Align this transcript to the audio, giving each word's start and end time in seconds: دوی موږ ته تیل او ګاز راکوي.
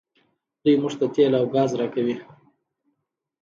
دوی 0.63 0.75
موږ 0.81 0.93
ته 0.99 1.05
تیل 1.13 1.33
او 1.39 1.45
ګاز 1.53 1.71
راکوي. 1.79 2.15